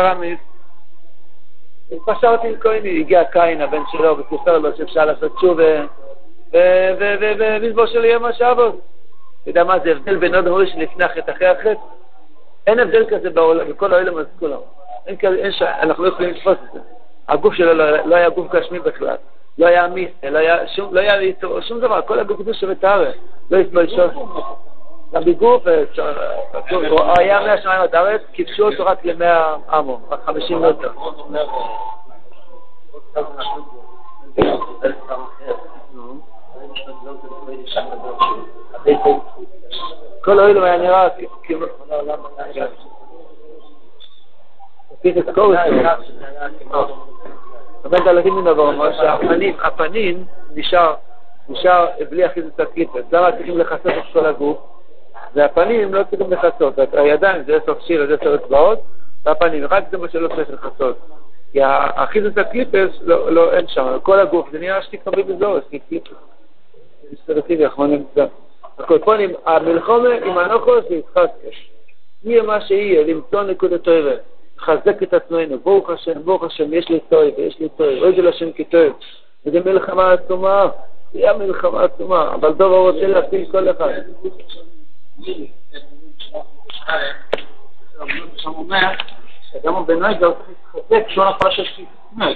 ארמית, 1.93 2.09
התפשרתי 2.09 2.47
עם 2.47 2.55
כהני, 2.59 2.99
הגיע 2.99 3.23
קין, 3.23 3.61
הבן 3.61 3.81
שלו, 3.91 4.17
וסיפר 4.17 4.57
לו 4.57 4.69
שאפשר 4.77 5.05
לעשות 5.05 5.35
תשובה, 5.35 5.85
ומזבור 7.39 7.85
של 7.85 8.05
יום 8.05 8.25
השבת. 8.25 8.73
אתה 9.41 9.49
יודע 9.49 9.63
מה 9.63 9.79
זה 9.79 9.91
הבדל 9.91 10.15
בין 10.15 10.35
עוד 10.35 10.47
הורי 10.47 10.67
שלפני 10.67 11.05
החטא 11.05 11.31
אחרי 11.31 11.47
החטא? 11.47 11.79
אין 12.67 12.79
הבדל 12.79 13.05
כזה 13.09 13.29
בעולם, 13.29 13.69
בכל 13.69 13.93
העולם 13.93 14.17
אז 14.17 14.25
כולם. 14.39 14.59
אין 15.07 15.17
כזה, 15.17 15.35
אין 15.35 15.51
ש... 15.51 15.61
אנחנו 15.61 16.03
לא 16.03 16.09
יכולים 16.09 16.31
לתפוס 16.31 16.57
את 16.67 16.73
זה. 16.73 16.79
הגוף 17.27 17.53
שלו 17.53 17.73
לא, 17.73 17.97
לא 18.05 18.15
היה 18.15 18.29
גוף 18.29 18.55
גשמי 18.55 18.79
בכלל. 18.79 19.15
לא 19.57 19.67
היה 19.67 19.87
מיס, 19.87 20.09
לא 20.31 20.39
היה 20.99 21.17
לא 21.43 21.61
שום 21.61 21.79
דבר, 21.79 22.01
כל 22.01 22.19
הגוף 22.19 22.41
קדוש 22.41 22.63
ומטהר, 22.63 23.11
לא 23.51 23.87
שום. 23.87 24.33
גם 25.13 25.23
בגוף, 25.25 25.63
הוא 26.89 26.99
היה 27.17 27.39
מהשמיים 27.39 27.81
עד 27.81 27.95
הארץ, 27.95 28.21
כיבשו 28.33 28.69
אותו 28.69 28.85
רק 28.85 29.05
למאה 29.05 29.55
עמו, 29.71 29.99
רק 30.09 30.19
חמישים 30.25 30.61
מטר. 30.61 30.91
כל 40.23 40.39
האלו 40.39 40.63
היה 40.63 40.77
נראה 40.77 41.07
כאילו... 41.43 41.67
עומד 47.83 48.07
על 48.07 48.17
הדין 48.17 48.33
מדבר, 48.33 48.67
אומר 48.67 48.97
שהפנים, 48.97 49.55
הפנים 49.63 50.25
נשאר, 50.53 50.95
נשאר 51.49 51.87
בלי 52.09 52.25
אחיזת 52.25 52.59
הקליפת. 52.59 53.03
למה 53.11 53.31
צריכים 53.31 53.57
לכסות 53.57 53.87
את 53.87 54.13
כל 54.13 54.25
הגוף? 54.25 54.72
והפנים 55.35 55.93
לא 55.93 56.03
צריכים 56.09 56.33
לכסות. 56.33 56.73
הידיים 56.93 57.43
זה 57.43 57.55
עשר 57.55 57.73
שיר, 57.79 58.07
זה 58.07 58.15
עשר 58.21 58.35
אצבעות, 58.35 58.79
והפנים, 59.25 59.63
רק 59.69 59.83
זה 59.91 59.97
מה 59.97 60.09
שלא 60.09 60.27
צריך 60.27 60.49
לכסות. 60.49 60.97
כי 61.51 61.61
האחיזת 61.61 62.37
הקליפס, 62.37 62.89
לא, 63.01 63.31
לא, 63.31 63.53
אין 63.53 63.67
שם, 63.67 63.97
כל 64.03 64.19
הגוף, 64.19 64.51
זה 64.51 64.59
נראה 64.59 64.81
שתקרבי 64.81 65.23
בזורס, 65.23 65.63
כי 65.69 65.79
קליפס. 65.79 66.11
נמצא. 67.87 68.25
הקופונים, 68.79 69.29
המלחומה 69.45 70.09
עם 70.25 70.37
הנוחוס 70.37 70.83
זה 70.89 70.95
יתחזקש. 70.95 71.69
יהיה 72.23 72.43
מה 72.43 72.61
שיהיה, 72.61 73.03
למצוא 73.03 73.43
נקודת 73.43 73.87
אוהבת. 73.87 74.19
לחזק 74.57 75.03
את 75.03 75.13
עצמנו, 75.13 75.59
ברוך 75.59 75.89
השם, 75.89 76.23
ברוך 76.23 76.43
השם, 76.43 76.73
יש 76.73 76.89
לי 76.89 76.99
טוב, 77.09 77.21
יש 77.37 77.59
לי 77.59 77.69
טוב, 77.69 77.87
אוי 77.87 78.15
זה 78.15 78.21
לשם 78.21 78.51
כטוב. 78.51 78.93
וזה 79.45 79.59
מלחמה 79.65 80.11
עצומה, 80.11 80.67
זה 81.13 81.19
היה 81.19 81.37
מלחמה 81.37 81.83
עצומה, 81.83 82.33
אבל 82.33 82.53
דובר 82.53 82.77
רוצה 82.77 83.07
להפיל 83.07 83.51
כל 83.51 83.69
אחד. 83.69 83.89
אדם 89.63 89.75
הבינוי 89.75 90.13
זה 90.19 90.19
צריך 90.19 90.59
להתחזק 90.75 91.07
כשהוא 91.07 91.25
נפל 91.25 91.51
של 91.51 91.63
שכנוי, 91.63 92.35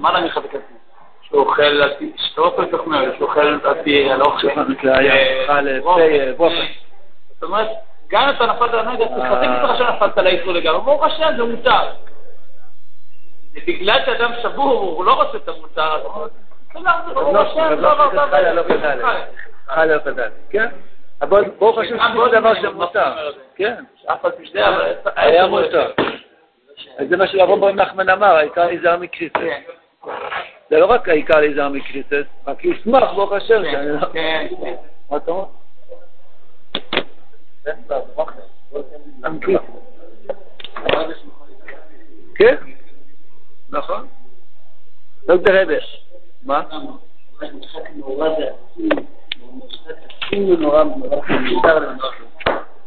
מה 0.00 0.12
לה 0.12 0.20
מחזק 0.20 0.54
את 0.54 0.60
זה? 0.70 0.74
שהוא 1.22 1.40
אוכל, 1.40 1.80
שהוא 2.16 2.46
אוכל 2.46 2.66
תוכניות, 2.66 3.14
שהוא 3.16 3.28
אוכל 3.28 3.40
על 3.40 3.60
על 5.48 5.80
אוכל. 5.80 6.62
זאת 7.34 7.42
אומרת, 7.42 7.68
גם 8.08 8.22
אם 8.22 8.34
אתה 8.36 8.46
נפלת 8.46 8.74
על 8.74 8.88
הנגד, 8.88 9.06
תחזק 9.06 9.62
אותך 9.62 9.78
שנפלת 9.78 10.18
לאיסור 10.18 10.52
לגמרי, 10.52 10.80
ברוך 10.80 11.04
השם, 11.04 11.28
זה 11.36 11.44
מותר. 11.44 11.90
זה 13.52 13.60
בגלל 13.66 13.98
שאדם 14.06 14.30
שבור, 14.42 14.80
הוא 14.96 15.04
לא 15.04 15.22
רוצה 15.22 15.38
את 15.38 15.48
המותר 15.48 15.92
הזה. 15.92 16.28
חי 19.68 19.86
לא 19.88 19.98
קדל, 19.98 20.30
כן? 20.50 20.66
אבל 20.66 20.93
ברוך 21.58 21.78
השם 21.78 21.96
שזה 21.98 22.38
דבר 22.40 22.54
שמותר, 22.54 23.30
כן. 23.54 23.84
אף 24.06 24.24
על 24.24 24.30
פי 24.30 24.46
שזה 24.46 24.60
היה 25.16 25.46
מותר. 25.46 25.90
זה 27.08 27.16
מה 27.16 27.26
שרב 27.26 27.64
נחמן 27.64 28.08
אמר, 28.08 28.36
העיקר 28.36 28.66
להיזהר 28.66 28.96
מקריסס. 28.96 29.36
זה 30.70 30.78
לא 30.78 30.86
רק 30.86 31.08
העיקר 31.08 31.40
להיזהר 31.40 31.68
מקריסס, 31.68 32.24
רק 32.46 32.64
ישמח 32.64 33.12
ברוך 33.14 33.32
השם. 33.32 33.62
כן, 33.62 33.98
כן. 34.12 34.74
מה 35.10 35.16
אתה 35.16 35.30
אומר? 35.30 35.44
כן, 42.34 42.56
נכון. 43.70 44.06
דוקטור 45.26 45.54
רבש, 45.54 46.06
מה? 46.42 46.62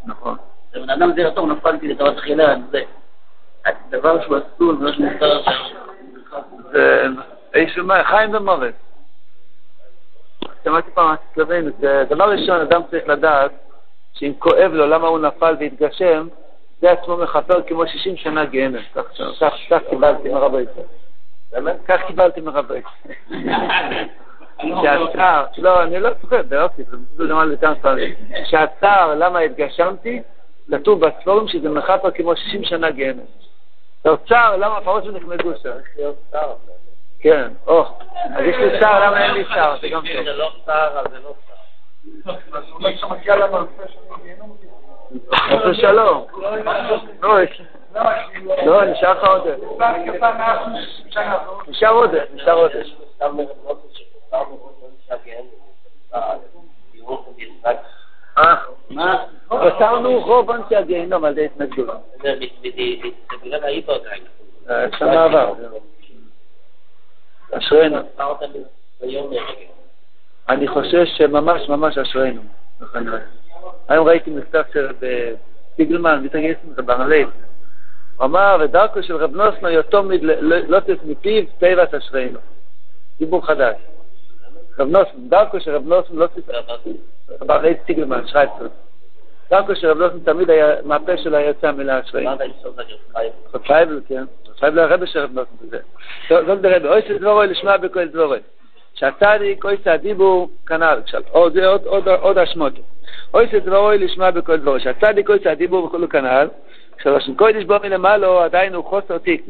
נכון. 0.06 0.38
בן 0.74 0.90
אדם 0.90 1.14
זה 1.16 1.22
יותר 1.22 1.46
נפלתי 1.46 1.88
לתורת 1.88 2.18
תחילה, 2.18 2.56
זה 2.72 2.82
דבר 3.90 4.24
שהוא 4.24 4.38
אסור, 4.38 4.74
זה 4.80 4.94
שמותר 4.94 5.42
זה 6.72 7.08
איש 7.56 7.80
חיים 8.04 8.36
ומוות. 8.36 8.74
שמעתי 10.64 10.92
פעם 10.92 11.16
אצלנו, 11.34 11.70
דבר 12.10 12.32
ראשון, 12.32 12.62
אדם 12.62 12.82
צריך 12.92 13.08
לדעת 13.08 13.52
שאם 14.14 14.34
כואב 14.40 14.72
לו 14.74 14.88
למה 14.88 15.08
הוא 15.08 15.20
נפל 15.20 15.56
והתגשם, 15.60 16.28
זה 16.82 16.92
עצמו 16.92 17.18
מכפר 17.18 17.62
כמו 17.68 17.88
60 17.88 18.18
שנה 18.18 18.46
גיהנם. 18.46 18.80
כך 19.70 19.82
קיבלתי 19.90 20.30
מרבי 20.30 20.66
באמת? 21.52 21.76
כך 21.88 22.02
קיבלתי 22.08 22.42
מרבי 22.42 22.82
שהצער, 24.62 25.46
לא, 25.58 25.84
אני 25.84 26.00
לא 26.00 26.10
צוחק, 26.22 26.42
באופי, 26.48 26.84
זה 27.16 27.24
למעלה 27.24 27.54
לכמה 27.54 27.76
פעמים. 27.76 28.16
שהצער, 28.46 29.16
למה 29.16 29.40
התגשמתי, 29.40 30.22
כתוב 30.72 31.06
בספורים 31.06 31.48
שזה 31.48 31.70
מכפר 31.70 32.12
כמו 32.12 32.36
60 32.36 32.64
שנה 32.64 32.92
גיהנם. 32.92 33.20
צער, 34.28 34.56
למה 34.56 34.78
הפרות 34.78 35.04
שנחמדו 35.04 35.52
שם? 35.64 35.70
כן, 37.20 37.48
או, 37.68 37.86
אז 38.36 38.44
יש 38.46 38.56
לי 38.56 38.80
צער, 38.80 39.08
למה 39.08 39.26
אין 39.26 39.34
לי 39.34 39.44
צער? 39.46 39.78
זה 39.82 39.90
גם 39.90 40.02
טוב. 40.02 40.24
זה 40.26 40.34
לא 40.34 40.52
צער, 40.66 41.04
זה 41.12 41.18
לא 41.24 41.34
צער. 41.48 42.36
חס 45.36 45.66
ושלום. 45.70 46.26
לא, 48.66 48.86
נשאר 48.86 49.12
לך 49.12 49.24
עוד. 49.24 49.48
נשאר 51.68 51.92
עוד, 51.92 52.12
נשאר 52.34 52.54
עוד. 52.54 52.72
אה, 58.38 58.56
מה? 58.90 59.26
פתרנו 59.48 60.20
רוב 60.20 60.52
אנשי 60.52 60.76
הגיהנום 60.76 61.26
על 61.26 61.32
ידי 61.32 61.46
התנגדות. 61.46 61.96
שנה 65.00 65.24
עבר. 65.24 65.54
אשרינו. 67.52 67.98
אני 70.50 70.68
חושש 70.68 71.18
שממש 71.18 71.70
ממש 71.70 71.98
אשרינו. 71.98 72.42
היום 73.88 74.08
ראיתי 74.08 74.30
מכתב 74.32 74.64
של 74.74 74.88
פיגלמן, 75.76 76.24
מתרגש 76.24 76.56
ברנלייב. 76.86 77.30
הוא 78.18 78.26
אמר, 78.26 78.58
ודרכו 78.60 79.04
של 79.04 79.16
רב 79.16 79.36
נוסנו 79.36 79.70
יתום 79.70 80.12
לא 80.42 80.80
תס 80.80 81.04
מפיו 81.06 81.44
תיבת 81.60 81.94
אשרינו. 81.94 82.40
דיבור 83.20 83.46
חדש. 83.46 83.76
Rav 84.78 84.90
Nosson, 84.90 85.30
Darko 85.30 85.60
Sher 85.60 85.74
Rav 85.74 85.84
Nosson, 85.84 86.16
lo 86.18 86.28
si 86.36 86.42
Rav 86.48 86.66
Nosson, 86.68 86.98
Rav 87.42 87.48
תמיד 87.48 87.78
Tiglman, 87.88 88.28
schreit 88.28 88.50
tamid 90.26 90.50
היה 90.50 90.68
מהפה 90.84 91.18
של 91.18 91.36
היצא 91.36 91.72
מילה 91.72 91.98
השרי. 91.98 92.24
מה 92.24 92.38
זה 92.38 92.44
היסוד 92.44 92.80
הרב 92.80 92.88
חייב? 93.14 93.32
חייב, 93.66 93.90
כן. 94.08 94.24
חייב 94.60 94.76
לרבי 94.76 95.08
של 95.08 95.20
רב 95.20 95.32
נוסן 95.34 95.52
בזה. 95.62 95.78
זאת 96.30 96.62
דרב, 96.62 96.86
אוי 96.86 97.02
של 97.08 97.18
דבורי 97.18 97.48
לשמוע 97.48 97.78
בכל 97.78 98.06
דבורי. 98.06 98.40
שהצדיק, 98.94 99.66
אוי 99.66 99.78
של 99.84 99.90
הדיבו, 99.90 100.50
כנל, 100.68 101.02
כשל, 101.06 101.22
או 101.34 101.52
זה 101.52 101.66
עוד 102.22 102.38
השמות. 102.38 102.74
אוי 103.34 103.48
של 103.52 103.60
לשמוע 104.00 104.32
בכל 104.32 104.58
דבורי. 104.58 104.80
שהצדיק, 104.80 105.30
אוי 105.30 105.40
של 105.44 105.50
הדיבו, 105.50 105.76
וכל 105.76 106.02
הוא 106.02 106.10
כנל, 106.10 106.48
כשל 106.98 107.36
קודש 107.36 107.64
בו 107.64 107.76
מלמעלו, 107.84 108.40
עדיין 108.40 108.74
הוא 108.74 108.86
חוסר 108.86 109.18
תיק. 109.18 109.46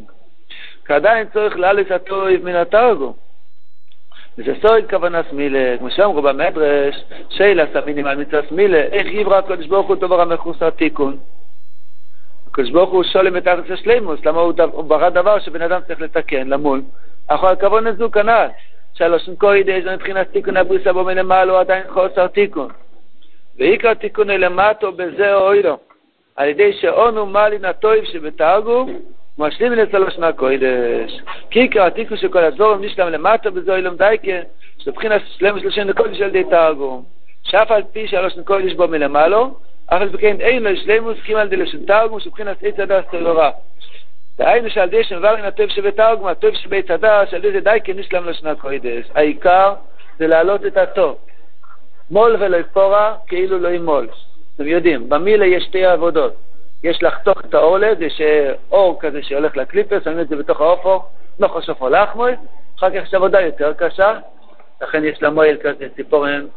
כעדיין 0.86 1.28
צריך 1.34 1.58
לאלס 1.58 1.92
הטוב 1.92 2.28
מן 2.44 2.56
התרגום. 2.56 3.14
וזה 4.38 4.54
סויד 4.62 4.90
כוונה 4.90 5.22
סמילה, 5.30 5.78
כמו 5.78 5.90
שאמרו 5.90 6.22
במדרש, 6.22 7.04
שאלה 7.30 7.64
סמינים 7.74 8.06
על 8.06 8.18
מצווה 8.18 8.42
סמילה, 8.50 8.78
איך 8.78 9.08
יברא 9.08 9.38
הקדוש 9.38 9.68
ברוך 9.68 9.88
הוא 9.88 9.96
דבר 9.96 10.22
המחוסר 10.22 10.70
תיקון? 10.70 11.18
הקדוש 12.48 12.72
ברוך 12.72 12.90
הוא 12.90 13.04
שולם 13.04 13.38
את 13.38 13.48
הארץ 13.48 13.72
השלימוס, 13.72 14.26
למה 14.26 14.42
הוא 14.42 14.84
ברא 14.84 15.10
דבר 15.10 15.40
שבן 15.40 15.62
אדם 15.62 15.82
צריך 15.88 16.02
לתקן, 16.02 16.48
למול. 16.48 16.82
אך 17.28 17.44
הכוונה 17.44 17.92
זו 17.92 18.12
כנ"ל. 18.12 18.48
שלוש 18.94 19.30
קוידש 19.38 19.84
מבחינת 19.84 20.32
תיקון 20.32 20.58
הבריסה 20.58 20.94
בו 20.94 21.04
מלמעלה 21.04 21.60
עדיין 21.60 21.84
חוסר 21.90 22.28
תיקון. 22.28 22.70
ועיקר 23.58 23.94
תיקון 23.94 24.28
למטו 24.28 24.92
בזה 24.92 25.34
אוילו, 25.36 25.78
על 26.36 26.48
ידי 26.50 26.74
שאונו 26.74 27.26
מלין 27.26 27.66
הטויב 27.66 28.04
שבתרגום, 28.04 29.00
משלים 29.38 29.72
לצלוש 29.72 30.18
מהקוידש. 30.18 31.22
כי 31.50 31.60
עיקר 31.60 31.84
התיקון 31.84 32.18
של 32.18 32.28
כל 32.28 32.44
הדבורים 32.44 32.82
נשלם 32.82 33.08
למטו 33.08 33.52
בזה 33.52 33.72
אוילום 33.72 33.96
דייקה, 33.96 34.32
שבחינת 34.78 35.22
שלם 35.38 35.60
שלושים 35.60 35.88
לקודש 35.88 36.22
על 36.22 36.30
ידי 36.30 36.44
תרגום. 36.50 37.04
שאף 37.44 37.72
על 37.72 37.84
פי 37.94 38.08
שלוש 38.08 38.34
קוידש 38.46 38.74
בו 38.74 38.88
מלמעלה, 38.88 39.42
אף 39.86 40.02
על 40.02 40.18
כן 40.18 40.42
אין 40.42 40.64
לו 40.64 40.76
שלימוס 40.76 41.18
קימל 41.26 41.48
דלשון 41.48 41.86
תרגום 41.86 42.20
שבחינת 42.20 42.58
עץ 42.64 42.80
הדס 42.80 43.06
תלורה. 43.12 43.52
דהיינו 44.38 44.70
שעל 44.70 44.90
די 44.90 45.04
שמברין 45.04 45.46
הטוב 45.46 45.70
שבתרגום, 45.70 46.28
הטוב 46.28 46.56
שבית 46.56 46.92
הדס, 46.92 47.34
על 47.34 47.46
ידי 47.46 47.60
די 47.60 47.78
כניסלם 47.84 48.30
לשנה 48.30 48.56
קוידס. 48.56 49.06
העיקר 49.16 49.74
זה 50.20 50.28
להעלות 50.28 50.66
את 50.66 50.78
הטוב. 50.78 51.18
מול 52.12 52.36
ולא 52.40 52.58
יפורה 52.58 53.16
כאילו 53.28 53.60
לא 53.60 53.68
ימול. 53.68 54.08
אתם 54.56 54.68
יודעים, 54.68 55.10
במילה 55.10 55.46
יש 55.46 55.64
שתי 55.64 55.86
עבודות. 55.86 56.47
יש 56.84 57.04
לחתוך 57.04 57.40
את 57.40 57.54
האורלד, 57.54 58.02
יש 58.02 58.22
אור 58.72 58.98
כזה 59.00 59.24
שהולך 59.24 59.58
לקליפר, 59.58 60.00
שמים 60.04 60.20
את 60.20 60.28
זה 60.28 60.36
בתוך 60.36 60.62
האופור, 60.62 61.06
לא 61.40 61.48
חשוב 61.48 61.88
לחמוי, 61.88 62.32
אחר 62.78 62.90
כך 62.90 62.96
יש 62.96 63.14
עבודה 63.14 63.42
יותר 63.42 63.74
קשה, 63.74 64.20
לכן 64.82 65.04
יש 65.04 65.22
למועל 65.24 65.58
כזה 65.64 65.88
ציפורן, 65.96 66.48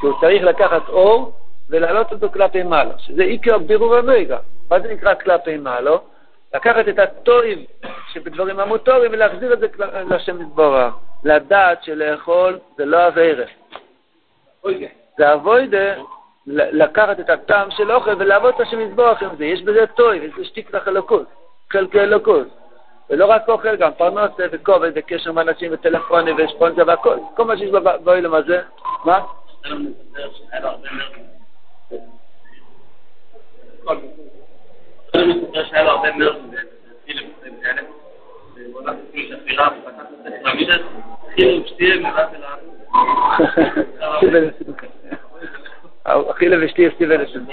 כי 0.00 0.06
הוא 0.06 0.20
צריך 0.20 0.42
לקחת 0.42 0.88
אור 0.88 1.32
ולהעלות 1.70 2.12
אותו 2.12 2.32
כלפי 2.32 2.62
מעלה, 2.62 2.98
שזה 2.98 3.22
עיקר 3.22 3.58
בירור 3.58 3.96
הנויגה. 3.96 4.38
מה 4.70 4.80
זה 4.80 4.92
נקרא 4.92 5.14
כלפי 5.14 5.56
מעלה? 5.56 5.96
לקחת 6.54 6.88
את 6.88 6.98
הטועים 6.98 7.64
שבדברים 8.12 8.60
המוטורים 8.60 9.12
ולהחזיר 9.12 9.52
את 9.52 9.60
זה 9.60 9.66
לשם 10.10 10.42
יתברך. 10.42 10.94
לדעת 11.24 11.84
שלאכול 11.84 12.58
זה 12.76 12.84
לא 12.84 13.08
אביירה. 13.08 13.44
זה 15.18 15.34
אבוידה 15.34 15.94
לקחת 16.46 17.20
את 17.20 17.30
הטעם 17.30 17.70
של 17.70 17.92
אוכל 17.92 18.14
ולעבוד 18.18 18.54
את 18.54 18.60
השם 18.60 18.80
יתברך 18.80 19.22
עם 19.22 19.36
זה. 19.36 19.44
יש 19.44 19.62
בזה 19.62 19.86
טועים, 19.86 20.22
יש 20.22 20.32
בזה 20.34 20.44
שתיקתח 20.44 20.88
אלוקות, 20.88 21.26
חלקי 21.72 22.00
אלוקות. 22.00 22.46
ולא 23.10 23.26
רק 23.26 23.48
אוכל, 23.48 23.76
גם 23.76 23.92
פרנסה 23.92 24.46
וכובד 24.52 24.90
וקשר 24.94 25.30
עם 25.30 25.38
אנשים 25.38 25.72
וטלפונים 25.74 26.36
ושפונציה 26.38 26.84
והכל, 26.86 27.16
כל 27.36 27.44
מה 27.44 27.56
שיש 27.56 27.70
באוילם 28.04 28.34
הזה. 28.34 28.60
מה? 29.04 29.20
שהיה 46.08 46.20
לו 46.20 46.26
הרבה 46.26 46.30
מרץ 46.30 46.30
אכילה 46.30 46.64
ושתיה 46.64 46.90
סטיבלסון. 46.90 47.46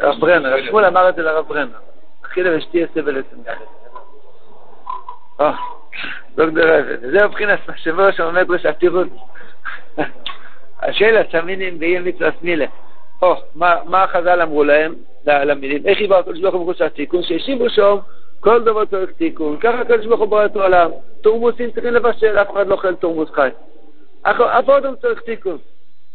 הרב 0.00 0.20
ברנר, 0.20 0.54
רב 0.54 0.64
שמואל 0.66 0.84
אמר 0.84 1.08
את 1.08 1.14
זה 1.14 1.22
לרב 1.22 1.48
ברנר. 1.48 1.78
אכילה 2.24 2.56
ושתיה 2.56 2.86
סטיבלסון. 2.86 3.42
דוקטור 6.36 6.78
אבן, 6.78 7.10
זה 7.10 7.26
מבחינת 7.26 7.58
שבוע 7.76 8.12
שעומד 8.12 8.50
ראש 8.50 8.66
עתירות. 8.66 9.08
השאלה 10.82 11.20
סמינים 11.32 11.78
באי 11.78 11.98
מצווה 11.98 12.30
סמילה. 12.40 12.66
או, 13.22 13.34
מה 13.54 14.02
החז"ל 14.02 14.42
אמרו 14.42 14.64
להם, 14.64 14.94
למילים? 15.26 15.86
איך 15.86 16.00
יבוא 16.00 16.16
הקדוש 16.16 16.40
ברוך 16.40 16.54
הוא 16.54 16.62
בחוץ 16.62 16.80
התיקון? 16.80 17.22
שהשיבו 17.22 17.70
שם, 17.70 17.96
כל 18.40 18.64
דבר 18.64 18.84
צריך 18.84 19.10
תיקון. 19.10 19.56
ככה 19.60 19.80
הקדוש 19.80 20.06
ברוך 20.06 20.20
הוא 20.20 20.28
ברא 20.28 20.44
את 20.44 20.56
העולם. 20.56 20.90
תורמוסים 21.20 21.70
צריכים 21.70 21.94
לבשל, 21.94 22.38
אף 22.38 22.50
אחד 22.50 22.66
לא 22.66 22.74
אוכל 22.74 22.94
תורמוס 22.94 23.30
חי. 23.30 23.48
אף 24.22 24.68
אדם 24.68 24.96
צריך 24.96 25.20
תיקון. 25.20 25.58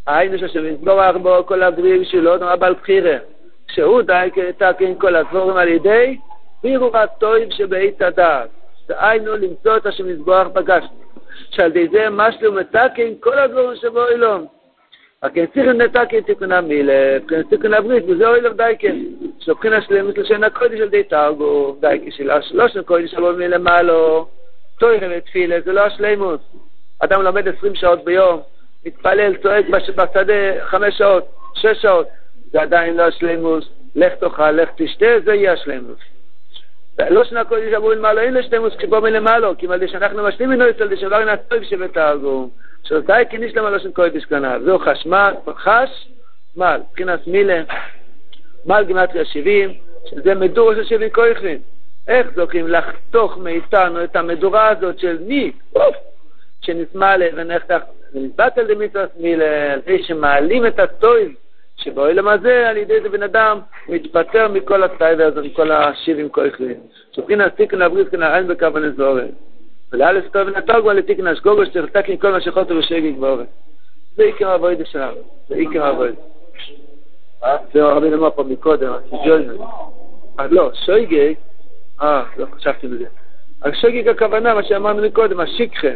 היינו 0.07 0.39
שהשם 0.39 0.65
יתבורך 0.65 1.15
בו 1.15 1.45
כל 1.45 1.63
הגריב 1.63 2.03
שלו, 2.03 2.37
נאמר 2.37 2.55
בעל 2.55 2.73
בחירה, 2.73 3.17
שהוא 3.71 4.01
דייק 4.01 4.33
תקין 4.57 4.95
כל 4.99 5.15
הדבורים 5.15 5.57
על 5.57 5.67
ידי 5.67 6.17
בירו 6.63 6.97
הטויב 6.97 7.49
שבעית 7.51 8.01
הדעת. 8.01 8.49
דהיינו 8.89 9.35
למצוא 9.35 9.77
את 9.77 9.85
השם 9.85 10.09
יתבורך 10.09 10.47
פגשנו, 10.53 10.89
שעל 11.51 11.69
ידי 11.69 11.87
זה 11.91 12.09
משלו 12.09 12.51
מתקין 12.51 13.15
כל 13.19 13.39
הדבורים 13.39 13.75
שבו 13.75 14.07
אילום. 14.07 14.45
רק 15.23 15.33
צריכים 15.35 15.81
לתקין 15.81 16.21
תיקונה 16.21 16.61
מילה, 16.61 17.17
כן 17.27 17.41
צריכים 17.49 17.71
להבריא, 17.71 18.01
וזה 18.07 18.27
אוי 18.27 18.41
לב 18.41 18.57
דייקן. 18.57 19.03
שופכין 19.39 19.73
השלם 19.73 20.15
של 20.15 20.25
שן 20.25 20.43
הקודש 20.43 20.79
על 20.79 20.89
די 20.89 21.03
תרגו, 21.03 21.75
דייקן 21.79 22.11
של 22.11 22.31
השלוש 22.31 22.77
הקודש 22.77 23.11
שבו 23.11 23.33
מלמעלו, 23.33 24.27
תוירה 24.79 25.07
ותפילה, 25.17 25.61
זה 25.61 25.73
לא 25.73 25.81
השלמות. 25.81 26.39
אדם 26.99 27.21
לומד 27.21 27.47
עשרים 27.47 27.75
שעות 27.75 28.03
ביום, 28.03 28.41
מתפלל, 28.85 29.35
צועק 29.35 29.65
בשדה 29.69 30.65
חמש 30.65 30.97
שעות, 30.97 31.27
שש 31.55 31.81
שעות, 31.81 32.07
זה 32.51 32.61
עדיין 32.61 32.97
לא 32.97 33.03
השלימוס, 33.03 33.69
לך 33.95 34.13
תאכל, 34.13 34.51
לך 34.51 34.69
תשתה, 34.75 35.19
זה 35.25 35.33
יהיה 35.33 35.53
השלימוס. 35.53 35.99
לא 37.09 37.23
שנה 37.23 37.43
קודש 37.43 37.73
אמרו 37.73 37.91
למעלה, 37.91 38.21
אין 38.21 38.33
לשלימוס 38.33 38.75
כשבוא 38.75 38.99
מלמעלו, 38.99 39.57
כי 39.57 39.67
מה 39.67 39.75
שאנחנו 39.87 40.23
משלים 40.23 40.49
ממנו 40.49 40.69
אצל 40.69 40.87
דשבר 40.87 41.19
אין 41.19 41.29
הטוב 41.29 41.63
שבתרגום. 41.63 42.49
שאותי 42.83 43.13
כניש 43.29 43.55
למה 43.55 43.69
לא 43.69 43.79
שם 43.79 43.91
קודש 43.91 44.25
כנב. 44.25 44.61
זהו 44.63 44.79
חשמל, 44.79 45.33
חש, 45.55 46.07
מל, 46.57 46.81
מבחינת 46.89 47.27
מילה, 47.27 47.63
מל 48.65 48.83
גימטריה 48.83 49.25
70, 49.25 49.73
שזה 50.09 50.35
מדור 50.35 50.75
של 50.75 50.83
70 50.83 51.09
כויכלים. 51.09 51.59
איך 52.07 52.27
זוכים 52.35 52.67
לחתוך 52.67 53.37
מאיתנו 53.37 54.03
את 54.03 54.15
המדורה 54.15 54.69
הזאת 54.69 54.99
של 54.99 55.17
מי? 55.21 55.51
שנשמע 56.61 57.15
ונחתך, 57.35 57.81
ונתבט 58.15 58.57
על 58.57 58.67
דמיתרס 58.67 59.09
מילה, 59.19 59.73
על 59.73 59.81
זה 59.85 59.97
שמעלים 60.03 60.65
את 60.65 60.79
הטויב 60.79 61.31
שבאוילם 61.77 62.27
הזה, 62.27 62.69
על 62.69 62.77
ידי 62.77 63.01
זה 63.01 63.09
בן 63.09 63.23
אדם 63.23 63.59
מתפטר 63.89 64.47
מכל 64.47 64.83
הטייבה 64.83 65.25
הזה, 65.25 65.41
מכל 65.41 65.71
השבעים 65.71 66.29
כויכלים. 66.29 66.79
שבחינת 67.11 67.55
תיקן 67.55 67.79
לבריס 67.79 68.07
כנראה 68.07 68.37
אין 68.37 68.47
בכוון 68.47 68.83
אזורת. 68.83 69.29
ולאלף 69.93 70.27
טוב 70.31 70.47
ונתרגו 70.47 70.89
על 70.89 71.01
תיקן 71.01 71.27
אשגוגו 71.27 71.65
שצריך 71.65 71.85
לתקן 71.85 72.17
כל 72.17 72.31
מה 72.31 72.41
שחוטו 72.41 72.75
ושגי 72.75 73.11
גבורת. 73.11 73.47
זה 74.15 74.23
עיקר 74.23 74.49
הבוידה 74.49 74.85
שלנו, 74.85 75.17
זה 75.47 75.55
עיקר 75.55 75.85
הבוידה. 75.85 76.21
זה 77.73 77.83
הרבי 77.83 78.09
נאמר 78.09 78.29
פה 78.31 78.43
מקודם, 78.43 78.93
אז 80.37 80.51
לא, 80.51 80.71
שויגי, 80.85 81.35
אה, 82.01 82.23
לא 82.37 82.45
חשבתי 82.55 82.87
בזה. 82.87 83.05
השויגי 83.61 84.09
הכוונה, 84.09 84.53
מה 84.53 84.63
שאמרנו 84.63 85.01
מקודם, 85.01 85.39
השיקחה. 85.39 85.87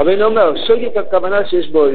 רבינו 0.00 0.24
אומר, 0.24 0.66
שויגי 0.66 0.98
הכוונה 0.98 1.46
שיש 1.46 1.68
בו, 1.68 1.86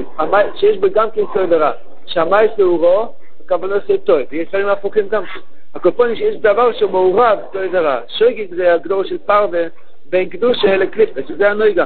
שיש 0.55 0.77
בו 0.77 0.87
גם 0.93 1.11
כן 1.11 1.21
טוב 1.33 1.45
ורע. 1.49 1.71
שהמייס 2.05 2.51
לאורו, 2.57 3.13
הכוונה 3.45 3.75
זה 3.87 3.97
טוב, 3.97 4.19
ויש 4.31 4.47
דברים 4.47 4.67
הפוכים 4.67 5.07
גם 5.09 5.25
כן. 5.25 5.39
הקופונים 5.75 6.15
שיש 6.15 6.35
דבר 6.35 6.73
שהוא 6.73 6.91
מעורב, 6.91 7.39
טוב 7.53 7.61
ורע. 7.71 7.99
שויגי 8.07 8.47
זה 8.55 8.73
הגדור 8.73 9.03
של 9.03 9.17
פרווה, 9.17 9.63
בין 10.09 10.29
קדושה 10.29 10.77
לקליפה, 10.77 11.19
שזה 11.27 11.49
הנויגה. 11.49 11.85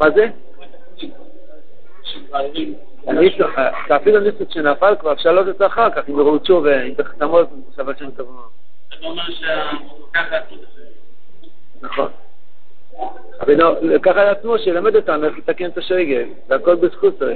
מה 0.00 0.10
זה? 0.10 0.26
אפילו 3.96 4.20
ניסות 4.20 4.50
שנפל 4.50 4.94
כבר, 5.00 5.12
אפשר 5.12 5.32
לעלות 5.32 5.48
את 5.48 5.58
זה 5.58 5.66
אחר 5.66 5.90
כך, 5.90 6.08
אם 6.08 6.18
יראו 6.18 6.38
תשוב, 6.38 6.66
אם 6.66 6.94
תחתמות, 6.94 7.48
שבת 7.76 7.98
שם 7.98 8.10
טוב 8.10 8.30
מאוד. 8.30 8.48
אתה 8.88 9.06
אומר 9.06 9.22
נכון. 11.82 12.08
אבל 13.40 13.54
לקח 13.82 14.16
עצמו 14.16 14.58
שילמד 14.58 14.96
אותנו 14.96 15.26
איך 15.26 15.38
לתקן 15.38 15.66
את 15.66 15.78
השגל, 15.78 16.24
והכל 16.48 16.76
זה. 17.18 17.34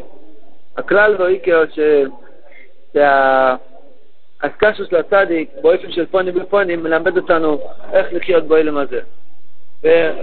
הכלל 0.76 1.16
והעיקר 1.18 1.64
שה... 2.94 3.56
הסקשוס 4.42 4.92
לצדיק 4.92 5.50
באופן 5.62 5.92
של 5.92 6.06
פונים 6.06 6.35
בפונים 6.35 6.82
מלמד 6.82 7.16
אותנו 7.16 7.59
איך 7.92 8.06
לחיות 8.12 8.44
באילם 8.44 8.76
הזה. 8.76 9.00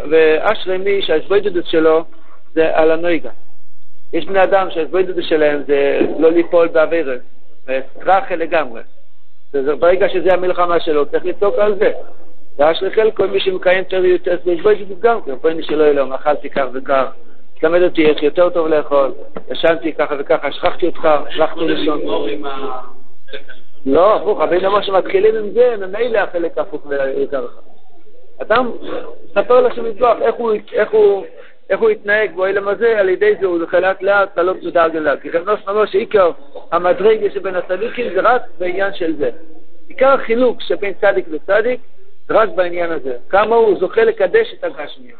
ואשרי 0.10 0.78
מי 0.78 1.02
שההסבוידדות 1.02 1.66
שלו 1.66 2.04
זה 2.54 2.78
על 2.78 2.92
הנויגה. 2.92 3.30
יש 4.14 4.26
בני 4.26 4.44
אדם 4.44 4.68
שההסבוידדות 4.72 5.24
שלהם 5.24 5.64
זה 5.68 6.00
לא 6.20 6.32
ליפול 6.32 6.68
באווירה, 6.68 7.16
וסטרחה 7.68 8.36
לגמרי. 8.36 8.82
ברגע 9.80 10.10
שזה 10.10 10.34
המלחמה 10.34 10.80
שלו, 10.80 11.06
צריך 11.06 11.26
לצעוק 11.26 11.56
על 11.60 11.76
זה. 11.76 11.92
ואשרי 12.58 12.92
חלקו 12.92 13.24
מי 13.28 13.40
שמקיים 13.40 13.84
טריות 13.84 14.28
בהסבוידדות 14.46 15.00
גם 15.00 15.22
כן, 15.22 15.36
פוני 15.36 15.64
שלא 15.64 15.92
לו, 15.92 16.16
אכלתי 16.16 16.50
כך 16.50 16.66
וכך. 16.74 17.06
תלמד 17.60 17.82
אותי 17.82 18.06
איך 18.06 18.24
יותר 18.24 18.50
טוב 18.50 18.68
לאכול, 18.68 19.12
ישנתי 19.52 19.94
ככה 19.94 20.16
וככה, 20.20 20.52
שכחתי 20.52 20.86
אותך, 20.86 21.06
הלכתי 21.06 21.60
לישון. 21.60 22.02
לא, 23.86 24.16
הפוך, 24.16 24.40
רבינו 24.40 24.68
אמר 24.68 24.82
שמתחילים 24.82 25.36
עם 25.36 25.52
זה, 25.52 25.76
ממילא 25.78 26.20
החלק 26.20 26.58
הפוך 26.58 26.86
ויותר 26.86 27.46
רחב. 27.46 27.62
אדם 28.42 28.72
מספר 29.26 29.62
לשם 29.62 29.86
מזבח 29.86 30.16
איך 31.70 31.80
הוא 31.80 31.90
התנהג 31.90 32.36
באוילם 32.36 32.68
הזה, 32.68 33.00
על 33.00 33.10
ידי 33.10 33.36
זה 33.40 33.46
הוא 33.46 33.60
זוכה 33.60 33.80
לאט 33.80 34.02
לאט 34.02 34.38
לעלות 34.38 34.58
תודה 34.62 34.88
גדולה. 34.88 35.18
כי 35.18 35.30
רב 35.30 35.50
נוסן 35.50 35.72
אומר 35.72 35.86
שעיקר 35.86 36.32
המדרגה 36.72 37.30
שבין 37.30 37.56
הצדיקים 37.56 38.14
זה 38.14 38.22
רק 38.22 38.42
בעניין 38.60 38.94
של 38.94 39.16
זה. 39.16 39.30
עיקר 39.88 40.10
החילוק 40.10 40.62
שבין 40.62 40.94
צדיק 41.02 41.26
וצדיק 41.32 41.80
זה 41.80 41.93
רק 42.30 42.50
בעניין 42.50 42.92
הזה. 42.92 43.18
כמה 43.30 43.56
הוא 43.56 43.80
זוכה 43.80 44.04
לקדש 44.04 44.54
את 44.54 44.64
הגשמיות. 44.64 45.20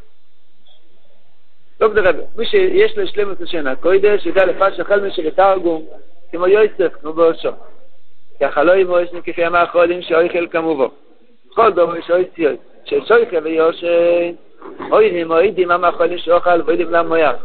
לא 1.82 1.90
כדי 1.90 2.00
רבי, 2.00 2.22
מי 2.36 2.46
שיש 2.46 2.98
לו 2.98 3.08
שלמות 3.08 3.42
השנה, 3.42 3.76
קוידש, 3.76 4.26
ידע 4.26 4.46
לפש 4.46 4.80
החל 4.80 5.08
משל 5.08 5.30
תרגום, 5.30 5.86
כמו 6.32 6.48
יוסף, 6.48 6.94
כמו 7.02 7.14
באושו. 7.14 7.50
ככה 8.40 8.64
לא 8.64 8.76
ימו 8.76 9.00
יש 9.00 9.14
נקפי 9.14 9.46
המאכולים 9.46 10.02
שאויכל 10.02 10.48
כמובו. 10.48 10.92
כל 11.54 11.72
דומו 11.72 11.96
יש 11.96 12.12
אוי 12.12 12.26
ציוי, 12.36 12.58
ששויכה 12.86 13.38
ויושן, 13.44 14.34
אוי 14.92 15.22
הם 15.22 15.32
אוידים 15.32 15.72
המאכולים 15.72 16.18
שאוכל 16.18 16.62
ואוידים 16.62 16.92
למויח. 16.92 17.36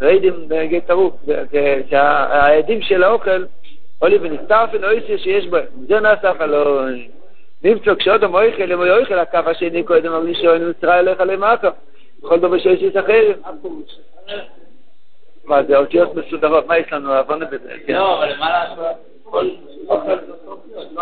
ריידים 0.00 0.48
בגי 0.48 0.80
טרוף, 0.80 1.14
שהעדים 1.90 2.82
של 2.82 3.02
האוכל 3.02 3.44
עולי 3.98 4.18
ונסתרפן 4.18 4.84
אויסי 4.84 5.18
שיש 5.18 5.46
בו, 5.46 5.56
זה 5.88 6.00
נעשה 6.00 6.32
חלון. 6.38 7.19
נמצא 7.62 7.94
כשאדם 7.94 8.34
אויכל, 8.34 8.72
אם 8.72 8.82
יאכל 8.86 9.14
לא 9.14 9.20
הקו 9.20 9.38
השני 9.46 9.82
קודם 9.82 10.12
הראשון, 10.12 10.70
ישראל 10.70 11.10
לך 11.10 11.20
למטה. 11.20 11.70
בכל 12.22 12.40
דבר 12.40 12.58
שיש 12.58 12.82
יש 12.82 12.96
אחר. 12.96 13.32
מה 15.44 15.62
זה, 15.62 15.76
אותיות 15.76 16.14
מסודרות, 16.14 16.66
מה 16.66 16.78
יש 16.78 16.92
לנו, 16.92 17.12
עוון 17.14 17.40
בזה? 17.50 17.74
כן. 17.86 17.92
לא, 17.94 18.18
אבל 18.18 18.36
מה 18.38 18.50
לעשות? 18.50 18.96